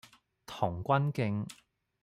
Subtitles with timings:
[0.47, 1.45] 童軍徑